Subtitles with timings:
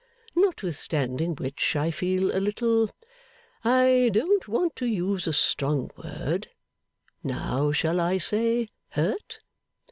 [0.35, 2.89] Notwithstanding which, I feel a little
[3.63, 6.49] I don't want to use a strong word
[7.23, 9.41] now shall I say hurt?